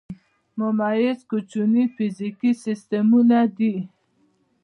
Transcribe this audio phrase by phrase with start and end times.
[0.57, 3.75] میمز کوچني فزیکي سیسټمونه دي.